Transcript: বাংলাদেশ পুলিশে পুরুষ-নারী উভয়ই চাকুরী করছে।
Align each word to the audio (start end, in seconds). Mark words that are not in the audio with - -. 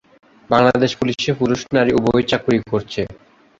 বাংলাদেশ 0.49 0.91
পুলিশে 0.99 1.31
পুরুষ-নারী 1.39 1.91
উভয়ই 1.99 2.25
চাকুরী 2.31 2.59
করছে। 2.71 3.01